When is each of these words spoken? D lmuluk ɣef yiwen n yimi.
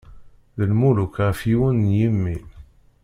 D 0.57 0.59
lmuluk 0.69 1.15
ɣef 1.27 1.39
yiwen 1.49 1.77
n 1.87 1.91
yimi. 1.97 2.37